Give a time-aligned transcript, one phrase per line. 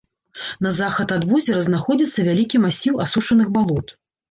[0.65, 3.97] На захад ад возера знаходзіцца вялікі масіў асушаных балот.